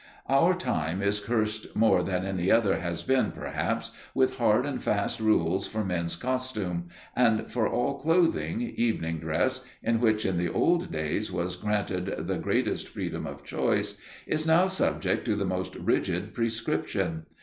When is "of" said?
7.41-7.55, 13.27-13.43